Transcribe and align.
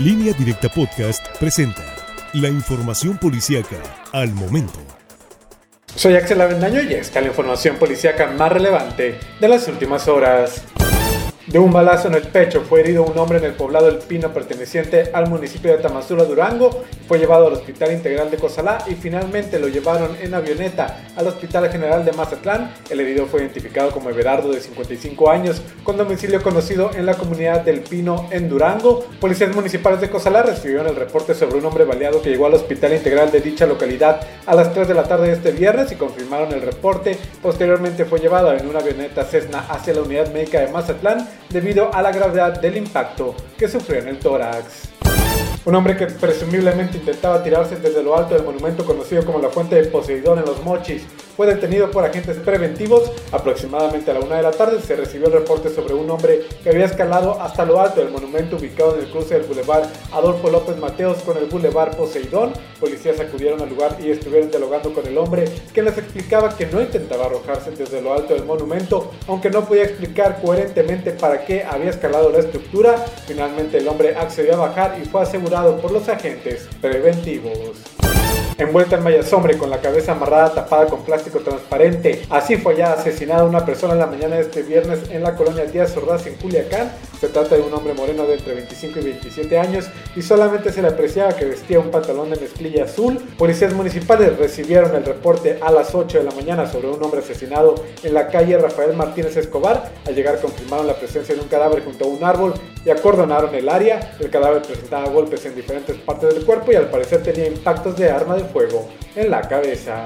Línea 0.00 0.32
Directa 0.32 0.70
Podcast 0.70 1.26
presenta 1.38 1.82
la 2.32 2.48
información 2.48 3.18
policíaca 3.18 3.76
al 4.12 4.32
momento. 4.32 4.80
Soy 5.94 6.14
Axel 6.14 6.40
Avendaño 6.40 6.80
y 6.80 6.94
esta 6.94 7.18
es 7.18 7.26
la 7.26 7.30
información 7.30 7.76
policíaca 7.76 8.28
más 8.28 8.50
relevante 8.50 9.20
de 9.38 9.48
las 9.48 9.68
últimas 9.68 10.08
horas. 10.08 10.64
De 11.50 11.58
un 11.58 11.72
balazo 11.72 12.06
en 12.06 12.14
el 12.14 12.22
pecho 12.22 12.60
fue 12.60 12.78
herido 12.78 13.02
un 13.02 13.18
hombre 13.18 13.38
en 13.38 13.44
el 13.44 13.54
poblado 13.54 13.88
El 13.88 13.98
Pino 13.98 14.32
perteneciente 14.32 15.10
al 15.12 15.28
municipio 15.28 15.72
de 15.72 15.78
Tamazula, 15.78 16.22
Durango. 16.22 16.84
Fue 17.08 17.18
llevado 17.18 17.48
al 17.48 17.54
Hospital 17.54 17.90
Integral 17.90 18.30
de 18.30 18.36
Cozalá 18.36 18.84
y 18.86 18.94
finalmente 18.94 19.58
lo 19.58 19.66
llevaron 19.66 20.16
en 20.22 20.32
avioneta 20.32 21.00
al 21.16 21.26
Hospital 21.26 21.68
General 21.68 22.04
de 22.04 22.12
Mazatlán. 22.12 22.72
El 22.88 23.00
herido 23.00 23.26
fue 23.26 23.40
identificado 23.40 23.90
como 23.90 24.10
Everardo 24.10 24.52
de 24.52 24.60
55 24.60 25.28
años 25.28 25.60
con 25.82 25.96
domicilio 25.96 26.40
conocido 26.40 26.92
en 26.94 27.04
la 27.04 27.14
comunidad 27.14 27.62
del 27.62 27.80
Pino 27.80 28.28
en 28.30 28.48
Durango. 28.48 29.04
Policías 29.18 29.52
municipales 29.52 30.00
de 30.00 30.08
Cozalá 30.08 30.44
recibieron 30.44 30.86
el 30.86 30.94
reporte 30.94 31.34
sobre 31.34 31.58
un 31.58 31.66
hombre 31.66 31.82
baleado 31.82 32.22
que 32.22 32.30
llegó 32.30 32.46
al 32.46 32.54
Hospital 32.54 32.92
Integral 32.92 33.32
de 33.32 33.40
dicha 33.40 33.66
localidad 33.66 34.20
a 34.46 34.54
las 34.54 34.72
3 34.72 34.86
de 34.86 34.94
la 34.94 35.02
tarde 35.02 35.26
de 35.26 35.32
este 35.32 35.50
viernes 35.50 35.90
y 35.90 35.96
confirmaron 35.96 36.52
el 36.52 36.62
reporte. 36.62 37.18
Posteriormente 37.42 38.04
fue 38.04 38.20
llevado 38.20 38.52
en 38.52 38.68
una 38.68 38.78
avioneta 38.78 39.24
Cessna 39.24 39.66
hacia 39.68 39.94
la 39.94 40.02
unidad 40.02 40.32
médica 40.32 40.60
de 40.60 40.68
Mazatlán 40.68 41.26
debido 41.50 41.92
a 41.92 42.00
la 42.00 42.12
gravedad 42.12 42.60
del 42.60 42.76
impacto 42.76 43.34
que 43.58 43.68
sufrió 43.68 43.98
en 44.00 44.08
el 44.08 44.18
tórax. 44.18 44.88
Un 45.64 45.74
hombre 45.74 45.96
que 45.96 46.06
presumiblemente 46.06 46.96
intentaba 46.96 47.42
tirarse 47.42 47.76
desde 47.76 48.02
lo 48.02 48.16
alto 48.16 48.34
del 48.34 48.44
monumento 48.44 48.84
conocido 48.84 49.24
como 49.26 49.40
la 49.40 49.50
Fuente 49.50 49.74
de 49.74 49.84
Poseidón 49.88 50.38
en 50.38 50.46
los 50.46 50.64
Mochis 50.64 51.02
fue 51.36 51.46
detenido 51.46 51.90
por 51.90 52.04
agentes 52.04 52.36
preventivos. 52.38 53.10
Aproximadamente 53.32 54.10
a 54.10 54.14
la 54.14 54.20
una 54.20 54.36
de 54.36 54.42
la 54.42 54.50
tarde 54.50 54.80
se 54.80 54.96
recibió 54.96 55.26
el 55.26 55.32
reporte 55.32 55.68
sobre 55.70 55.94
un 55.94 56.10
hombre 56.10 56.42
que 56.62 56.70
había 56.70 56.86
escalado 56.86 57.40
hasta 57.40 57.64
lo 57.64 57.80
alto 57.80 58.00
del 58.00 58.10
monumento 58.10 58.56
ubicado 58.56 58.94
en 58.94 59.04
el 59.04 59.10
cruce 59.10 59.34
del 59.34 59.44
Boulevard 59.44 59.84
Adolfo 60.12 60.50
López 60.50 60.76
Mateos 60.78 61.18
con 61.22 61.36
el 61.36 61.46
Boulevard 61.46 61.96
Poseidón. 61.96 62.52
Policías 62.78 63.20
acudieron 63.20 63.60
al 63.60 63.68
lugar 63.68 63.96
y 64.00 64.10
estuvieron 64.10 64.50
dialogando 64.50 64.92
con 64.92 65.06
el 65.06 65.16
hombre, 65.18 65.44
que 65.72 65.82
les 65.82 65.96
explicaba 65.98 66.56
que 66.56 66.66
no 66.66 66.80
intentaba 66.80 67.26
arrojarse 67.26 67.70
desde 67.72 68.00
lo 68.00 68.14
alto 68.14 68.34
del 68.34 68.44
monumento, 68.44 69.10
aunque 69.28 69.50
no 69.50 69.64
podía 69.64 69.84
explicar 69.84 70.40
coherentemente 70.42 71.12
para 71.12 71.44
qué 71.44 71.64
había 71.64 71.90
escalado 71.90 72.30
la 72.30 72.38
estructura. 72.38 72.96
Finalmente 73.26 73.78
el 73.78 73.88
hombre 73.88 74.16
accedió 74.16 74.54
a 74.54 74.68
bajar 74.68 74.98
y 75.00 75.06
fue 75.06 75.22
asegurado 75.22 75.78
por 75.78 75.90
los 75.90 76.08
agentes 76.08 76.68
preventivos 76.80 78.09
envuelta 78.64 78.96
en 78.96 79.02
malla 79.02 79.22
sombra 79.22 79.56
con 79.56 79.70
la 79.70 79.80
cabeza 79.80 80.12
amarrada 80.12 80.54
tapada 80.54 80.86
con 80.86 81.02
plástico 81.02 81.40
transparente. 81.40 82.22
Así 82.30 82.56
fue 82.56 82.76
ya 82.76 82.92
asesinada 82.92 83.44
una 83.44 83.64
persona 83.64 83.94
en 83.94 84.00
la 84.00 84.06
mañana 84.06 84.36
de 84.36 84.42
este 84.42 84.62
viernes 84.62 85.00
en 85.10 85.22
la 85.22 85.34
colonia 85.34 85.64
Díaz 85.64 85.96
Ordaz 85.96 86.26
en 86.26 86.34
Culiacán. 86.36 86.92
Se 87.20 87.28
trata 87.28 87.56
de 87.56 87.62
un 87.62 87.72
hombre 87.72 87.94
moreno 87.94 88.24
de 88.26 88.34
entre 88.34 88.54
25 88.54 88.98
y 89.00 89.02
27 89.02 89.58
años 89.58 89.86
y 90.16 90.22
solamente 90.22 90.72
se 90.72 90.82
le 90.82 90.88
apreciaba 90.88 91.34
que 91.34 91.44
vestía 91.44 91.78
un 91.78 91.90
pantalón 91.90 92.30
de 92.30 92.40
mezclilla 92.40 92.84
azul. 92.84 93.18
Policías 93.36 93.74
municipales 93.74 94.38
recibieron 94.38 94.94
el 94.94 95.04
reporte 95.04 95.58
a 95.60 95.70
las 95.70 95.94
8 95.94 96.18
de 96.18 96.24
la 96.24 96.32
mañana 96.32 96.70
sobre 96.70 96.88
un 96.88 97.02
hombre 97.02 97.20
asesinado 97.20 97.74
en 98.02 98.14
la 98.14 98.28
calle 98.28 98.58
Rafael 98.58 98.96
Martínez 98.96 99.36
Escobar. 99.36 99.90
Al 100.06 100.14
llegar 100.14 100.40
confirmaron 100.40 100.86
la 100.86 100.94
presencia 100.94 101.34
de 101.34 101.40
un 101.40 101.48
cadáver 101.48 101.84
junto 101.84 102.04
a 102.04 102.08
un 102.08 102.24
árbol 102.24 102.54
y 102.84 102.90
acordonaron 102.90 103.54
el 103.54 103.68
área. 103.68 104.16
El 104.18 104.30
cadáver 104.30 104.62
presentaba 104.62 105.08
golpes 105.08 105.44
en 105.46 105.54
diferentes 105.54 105.96
partes 105.96 106.34
del 106.34 106.44
cuerpo 106.44 106.72
y 106.72 106.76
al 106.76 106.90
parecer 106.90 107.22
tenía 107.22 107.46
impactos 107.46 107.96
de 107.96 108.10
arma 108.10 108.36
de 108.36 108.44
fuego 108.44 108.88
en 109.14 109.30
la 109.30 109.42
cabeza. 109.42 110.04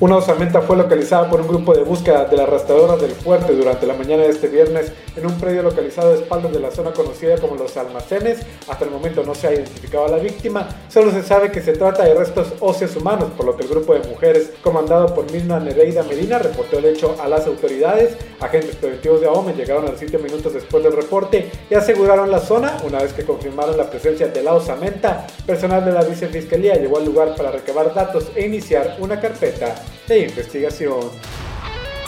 Una 0.00 0.18
osamenta 0.18 0.60
fue 0.60 0.76
localizada 0.76 1.28
por 1.28 1.40
un 1.40 1.48
grupo 1.48 1.74
de 1.74 1.82
búsqueda 1.82 2.24
de 2.26 2.36
la 2.36 2.44
arrastradora 2.44 2.96
del 2.96 3.10
fuerte 3.10 3.52
durante 3.52 3.84
la 3.84 3.94
mañana 3.94 4.22
de 4.22 4.28
este 4.28 4.46
viernes 4.46 4.92
en 5.16 5.26
un 5.26 5.36
predio 5.40 5.64
localizado 5.64 6.12
a 6.12 6.14
espaldas 6.14 6.52
de 6.52 6.60
la 6.60 6.70
zona 6.70 6.92
conocida 6.92 7.36
como 7.38 7.56
los 7.56 7.76
almacenes. 7.76 8.38
Hasta 8.68 8.84
el 8.84 8.92
momento 8.92 9.24
no 9.24 9.34
se 9.34 9.48
ha 9.48 9.52
identificado 9.54 10.04
a 10.04 10.08
la 10.10 10.18
víctima, 10.18 10.68
solo 10.88 11.10
se 11.10 11.24
sabe 11.24 11.50
que 11.50 11.60
se 11.60 11.72
trata 11.72 12.04
de 12.04 12.14
restos 12.14 12.52
óseos 12.60 12.94
humanos, 12.94 13.32
por 13.36 13.44
lo 13.44 13.56
que 13.56 13.64
el 13.64 13.70
grupo 13.70 13.92
de 13.92 14.08
mujeres 14.08 14.52
comandado 14.62 15.12
por 15.12 15.32
Mirna 15.32 15.58
Nereida 15.58 16.04
Medina 16.04 16.38
reportó 16.38 16.78
el 16.78 16.84
hecho 16.84 17.16
a 17.20 17.26
las 17.26 17.48
autoridades. 17.48 18.16
Agentes 18.38 18.76
preventivos 18.76 19.20
de 19.20 19.26
AOME 19.26 19.54
llegaron 19.54 19.88
al 19.88 19.98
sitio 19.98 20.20
minutos 20.20 20.54
después 20.54 20.84
del 20.84 20.92
reporte 20.92 21.50
y 21.68 21.74
aseguraron 21.74 22.30
la 22.30 22.38
zona 22.38 22.76
una 22.86 23.02
vez 23.02 23.12
que 23.14 23.24
confirmaron 23.24 23.76
la 23.76 23.90
presencia 23.90 24.28
de 24.28 24.44
la 24.44 24.54
osamenta. 24.54 25.26
Personal 25.44 25.84
de 25.84 25.90
la 25.90 26.04
vicefiscalía 26.04 26.76
llegó 26.76 26.98
al 26.98 27.04
lugar 27.04 27.34
para 27.34 27.50
recabar 27.50 27.92
datos 27.92 28.28
e 28.36 28.46
iniciar 28.46 28.96
una 29.00 29.20
carpeta 29.20 29.74
de 30.08 30.26
investigación. 30.26 31.10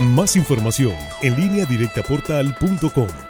Más 0.00 0.36
información 0.36 0.94
en 1.22 1.36
línea 1.36 1.66
directa 1.66 2.02
portal.com. 2.02 3.27